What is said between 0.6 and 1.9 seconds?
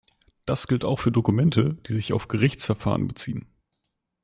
gilt auch für Dokumente,